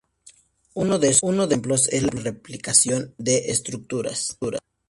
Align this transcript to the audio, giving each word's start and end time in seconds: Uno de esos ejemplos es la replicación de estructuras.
Uno 0.73 0.97
de 0.97 1.09
esos 1.09 1.29
ejemplos 1.31 1.87
es 1.89 2.01
la 2.01 2.09
replicación 2.19 3.13
de 3.19 3.51
estructuras. 3.51 4.35